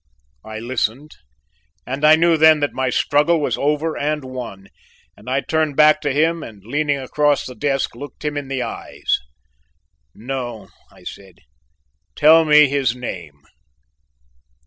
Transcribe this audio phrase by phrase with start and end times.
[0.43, 1.11] I listened
[1.85, 4.69] and I knew then that my struggle was over and won,
[5.15, 8.63] and I turned back to him and leaning across the desk looked him in the
[8.63, 9.19] eyes:
[10.15, 11.35] "No," I said;
[12.15, 13.41] "tell me his name."